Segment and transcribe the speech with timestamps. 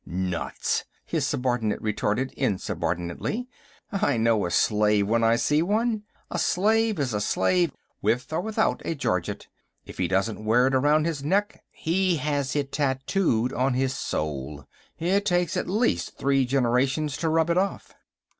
[0.03, 3.47] "Nuts," his subordinate retorted insubordinately.
[3.91, 6.05] "I know a slave when I see one.
[6.31, 9.47] A slave is a slave, with or without a gorget;
[9.85, 14.65] if he doesn't wear it around his neck, he has it tattooed on his soul.
[14.97, 17.93] It takes at least three generations to rub it off."